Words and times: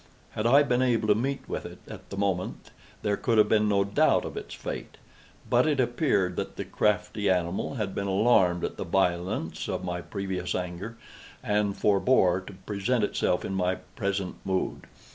Had 0.31 0.47
I 0.47 0.63
been 0.63 0.81
able 0.81 1.07
to 1.09 1.13
meet 1.13 1.47
with 1.47 1.63
it, 1.63 1.77
at 1.87 2.09
the 2.09 2.17
moment, 2.17 2.71
there 3.03 3.15
could 3.15 3.37
have 3.37 3.47
been 3.47 3.69
no 3.69 3.83
doubt 3.83 4.25
of 4.25 4.35
its 4.35 4.55
fate; 4.55 4.97
but 5.47 5.67
it 5.67 5.79
appeared 5.79 6.37
that 6.37 6.55
the 6.55 6.65
crafty 6.65 7.29
animal 7.29 7.75
had 7.75 7.93
been 7.93 8.07
alarmed 8.07 8.63
at 8.63 8.77
the 8.77 8.83
violence 8.83 9.67
of 9.69 9.83
my 9.85 10.01
previous 10.01 10.55
anger, 10.55 10.97
and 11.43 11.77
forebore 11.77 12.41
to 12.41 12.53
present 12.53 13.03
itself 13.03 13.45
in 13.45 13.53
my 13.53 13.75
present 13.95 14.37
mood. 14.43 14.87